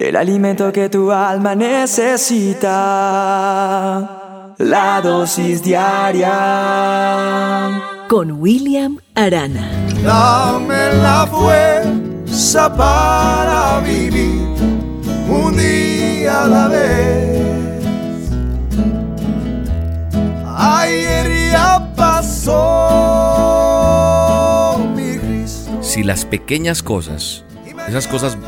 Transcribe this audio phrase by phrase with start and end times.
[0.00, 2.64] el alimento que tu alma necesita,
[4.56, 6.30] la dosis diaria.
[8.08, 9.70] Con William Arana.
[10.02, 14.48] Dame la fuerza para vivir
[15.28, 17.42] un día a la vez.
[20.56, 22.56] Ayer ya pasó
[24.96, 25.70] mi Cristo.
[25.82, 27.44] Si las pequeñas cosas,
[27.86, 28.38] esas cosas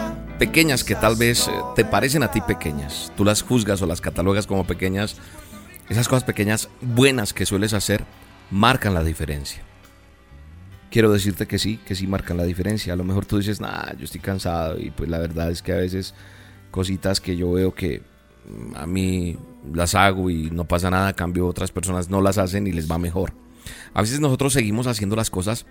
[0.43, 4.01] pequeñas que tal vez eh, te parecen a ti pequeñas, tú las juzgas o las
[4.01, 5.18] catalogas como pequeñas,
[5.88, 8.05] esas cosas pequeñas buenas que sueles hacer
[8.51, 9.62] marcan la diferencia.
[10.91, 12.92] Quiero decirte que sí, que sí marcan la diferencia.
[12.92, 15.74] A lo mejor tú dices, nah, yo estoy cansado y pues la verdad es que
[15.74, 16.12] a veces
[16.73, 18.02] cositas que yo veo que
[18.48, 19.38] mm, a mí
[19.73, 22.98] las hago y no pasa nada, cambio otras personas no las hacen y les va
[22.98, 23.32] mejor.
[23.95, 25.66] A veces nosotros seguimos haciendo las cosas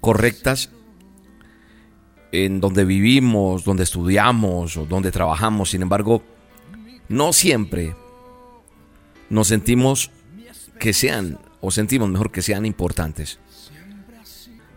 [0.00, 0.70] correctas
[2.44, 5.70] en donde vivimos, donde estudiamos o donde trabajamos.
[5.70, 6.22] Sin embargo,
[7.08, 7.94] no siempre
[9.30, 10.10] nos sentimos
[10.78, 13.38] que sean, o sentimos mejor que sean importantes.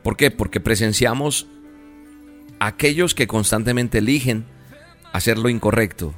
[0.03, 0.31] ¿Por qué?
[0.31, 1.47] Porque presenciamos
[2.59, 4.45] a aquellos que constantemente eligen
[5.11, 6.13] hacer lo incorrecto.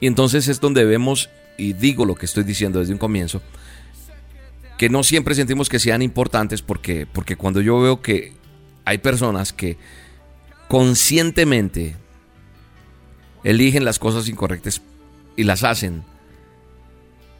[0.00, 3.40] Y entonces es donde vemos, y digo lo que estoy diciendo desde un comienzo,
[4.78, 8.32] que no siempre sentimos que sean importantes porque, porque cuando yo veo que
[8.86, 9.76] hay personas que
[10.70, 11.96] conscientemente
[13.42, 14.80] eligen las cosas incorrectas
[15.36, 16.04] y las hacen.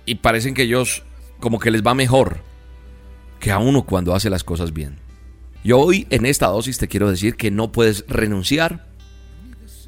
[0.05, 1.05] Y parecen que ellos
[1.39, 2.43] como que les va mejor
[3.39, 4.99] que a uno cuando hace las cosas bien.
[5.63, 8.89] Yo hoy en esta dosis te quiero decir que no puedes renunciar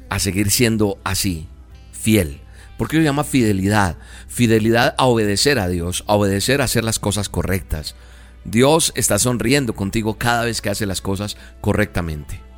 [0.09, 1.49] a seguir siendo así,
[1.91, 2.39] fiel.
[2.77, 3.97] Porque se llama fidelidad.
[4.29, 7.95] Fidelidad a obedecer a Dios, a obedecer a hacer las cosas correctas.
[8.45, 12.52] Dios está sonriendo contigo cada vez que hace las cosas correctamente.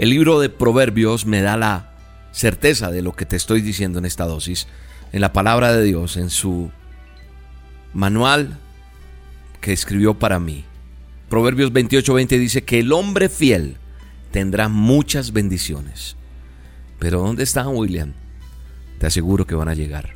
[0.00, 1.90] El libro de Proverbios me da la
[2.32, 4.66] certeza de lo que te estoy diciendo en esta dosis,
[5.12, 6.70] en la palabra de Dios, en su
[7.92, 8.56] manual
[9.60, 10.64] que escribió para mí.
[11.28, 13.76] Proverbios 28:20 dice que el hombre fiel
[14.30, 16.16] tendrá muchas bendiciones.
[16.98, 18.14] Pero ¿dónde están, William?
[19.00, 20.14] Te aseguro que van a llegar.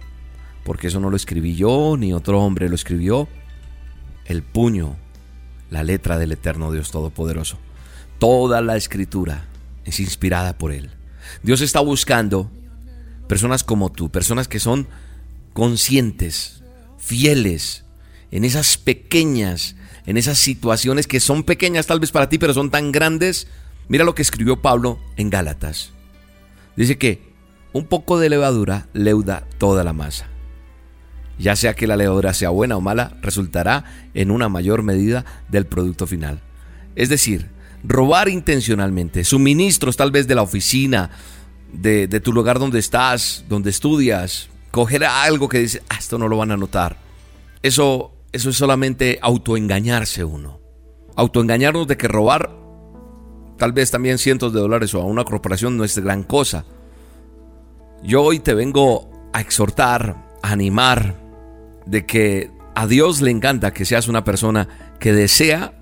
[0.65, 3.29] Porque eso no lo escribí yo, ni otro hombre lo escribió.
[4.25, 4.97] El puño,
[5.69, 7.59] la letra del eterno Dios Todopoderoso.
[8.19, 9.45] Toda la escritura
[9.85, 10.91] es inspirada por Él.
[11.43, 12.51] Dios está buscando
[13.29, 14.87] personas como tú, personas que son
[15.53, 16.63] conscientes,
[16.99, 17.85] fieles,
[18.31, 22.71] en esas pequeñas, en esas situaciones que son pequeñas tal vez para ti, pero son
[22.71, 23.47] tan grandes.
[23.89, 25.93] Mira lo que escribió Pablo en Gálatas.
[26.77, 27.23] Dice que
[27.73, 30.27] un poco de levadura leuda toda la masa.
[31.39, 33.85] Ya sea que la levadura sea buena o mala, resultará
[34.15, 36.41] en una mayor medida del producto final.
[36.97, 37.51] Es decir,
[37.85, 41.11] robar intencionalmente, suministros tal vez de la oficina,
[41.73, 46.39] de, tu lugar donde estás, donde estudias, coger algo que dice, ah, esto no lo
[46.39, 46.97] van a notar.
[47.63, 50.61] Eso, eso es solamente autoengañarse uno.
[51.17, 52.51] Autoengañarnos de que robar
[53.59, 56.65] tal vez también cientos de dólares o a una corporación no es gran cosa.
[58.03, 61.17] Yo hoy te vengo a exhortar, a animar
[61.87, 64.69] de que a Dios le encanta que seas una persona
[64.99, 65.74] que desea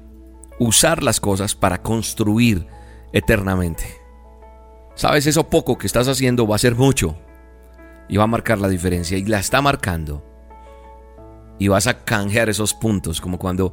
[0.62, 2.66] usar las cosas para construir
[3.12, 3.84] eternamente.
[4.94, 7.18] Sabes, eso poco que estás haciendo va a ser mucho
[8.08, 10.24] y va a marcar la diferencia y la está marcando.
[11.58, 13.72] Y vas a canjear esos puntos, como cuando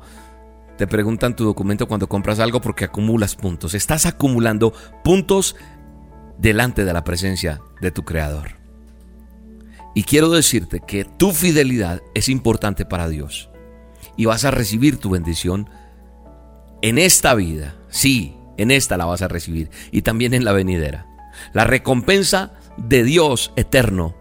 [0.77, 3.73] te preguntan tu documento cuando compras algo porque acumulas puntos.
[3.73, 4.73] Estás acumulando
[5.03, 5.55] puntos
[6.37, 8.57] delante de la presencia de tu Creador.
[9.93, 13.49] Y quiero decirte que tu fidelidad es importante para Dios.
[14.15, 15.69] Y vas a recibir tu bendición
[16.81, 21.07] en esta vida, sí, en esta la vas a recibir y también en la venidera.
[21.53, 24.15] La recompensa de Dios eterno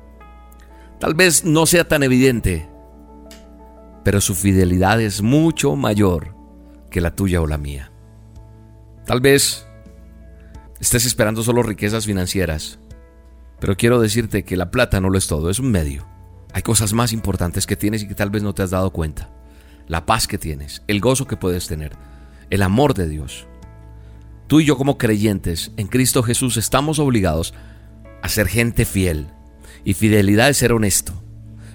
[0.99, 2.69] tal vez no sea tan evidente,
[4.05, 6.35] pero su fidelidad es mucho mayor
[6.91, 7.91] que la tuya o la mía.
[9.05, 9.67] Tal vez
[10.81, 12.79] estés esperando solo riquezas financieras,
[13.61, 16.07] pero quiero decirte que la plata no lo es todo, es un medio.
[16.53, 19.31] Hay cosas más importantes que tienes y que tal vez no te has dado cuenta.
[19.87, 21.93] La paz que tienes, el gozo que puedes tener,
[22.51, 23.47] el amor de Dios.
[24.47, 27.53] Tú y yo como creyentes en Cristo Jesús estamos obligados
[28.23, 29.29] a ser gente fiel.
[29.85, 31.13] Y fidelidad es ser honesto.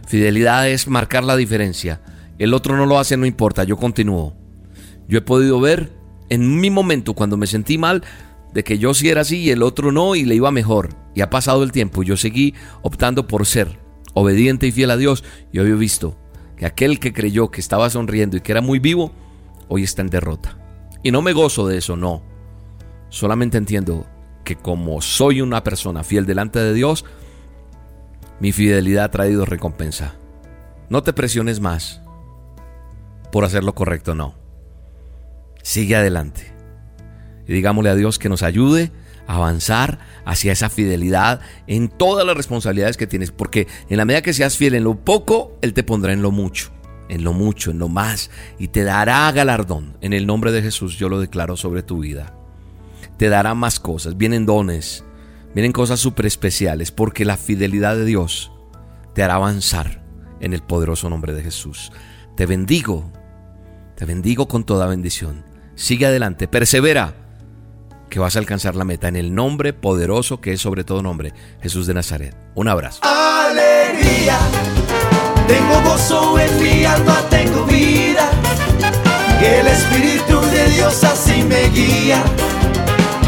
[0.07, 2.01] Fidelidad es marcar la diferencia.
[2.39, 4.35] El otro no lo hace, no importa, yo continúo.
[5.07, 5.91] Yo he podido ver
[6.29, 8.03] en mi momento cuando me sentí mal
[8.53, 10.89] de que yo sí era así y el otro no y le iba mejor.
[11.15, 13.79] Y ha pasado el tiempo y yo seguí optando por ser
[14.13, 15.23] obediente y fiel a Dios.
[15.51, 16.17] Y hoy he visto
[16.57, 19.11] que aquel que creyó que estaba sonriendo y que era muy vivo,
[19.67, 20.57] hoy está en derrota.
[21.03, 22.23] Y no me gozo de eso, no.
[23.09, 24.07] Solamente entiendo
[24.43, 27.05] que como soy una persona fiel delante de Dios,
[28.39, 30.15] Mi fidelidad ha traído recompensa.
[30.89, 32.01] No te presiones más
[33.31, 34.35] por hacer lo correcto, no.
[35.61, 36.51] Sigue adelante.
[37.47, 38.91] Y digámosle a Dios que nos ayude
[39.27, 44.21] a avanzar hacia esa fidelidad en todas las responsabilidades que tienes, porque en la medida
[44.21, 46.71] que seas fiel en lo poco, Él te pondrá en lo mucho,
[47.09, 48.29] en lo mucho, en lo más,
[48.59, 49.97] y te dará galardón.
[50.01, 52.33] En el nombre de Jesús yo lo declaro sobre tu vida.
[53.17, 55.03] Te dará más cosas, vienen dones,
[55.53, 58.51] vienen cosas súper especiales, porque la fidelidad de Dios
[59.13, 60.03] te hará avanzar
[60.39, 61.91] en el poderoso nombre de Jesús.
[62.35, 63.11] Te bendigo,
[63.95, 65.45] te bendigo con toda bendición.
[65.75, 67.15] Sigue adelante, persevera
[68.09, 71.33] que vas a alcanzar la meta en el nombre poderoso que es sobre todo nombre,
[71.61, 72.35] Jesús de Nazaret.
[72.53, 73.01] Un abrazo.
[75.47, 78.29] Tengo gozo en mi alma, tengo vida.
[79.39, 82.23] Que el Espíritu de Dios así me guía.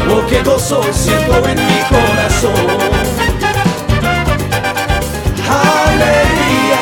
[0.06, 2.66] Lo que gozo siento en mi corazón.
[5.48, 6.80] Alegría,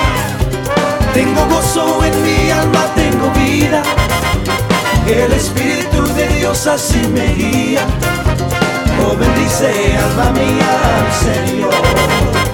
[1.12, 3.82] tengo gozo en mi alma, tengo vida.
[5.06, 7.84] El Espíritu de Dios así me guía.
[9.02, 12.53] Oh, bendice alma mía al Señor.